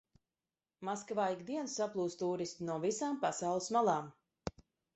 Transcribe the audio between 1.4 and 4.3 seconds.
dienu saplūst tūristi no visām pasaules malām.